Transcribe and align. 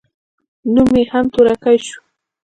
نوم 0.73 0.89
يې 0.99 1.03
هم 1.11 1.25
تورکى 1.33 1.75
سو. 1.87 1.97